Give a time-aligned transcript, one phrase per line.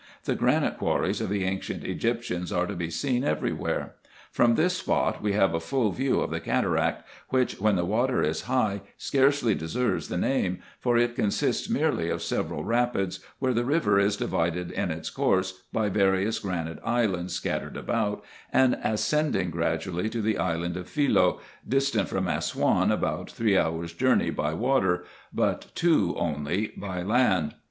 [0.23, 3.93] The granite quarries of the ancient Egyptians are to be seen every where.
[4.31, 8.23] From this spot we have a full view of the cataract, which, when the water
[8.23, 13.63] is high, scarcely deserves the name; for it consists merely of several rapids, where the
[13.63, 20.09] river is divided in its course by various granite islands scattered about, and ascending gradually
[20.09, 21.39] to the island of Philoe,
[21.69, 27.53] distant from Assouan about three hours' journey by water, but two only by land.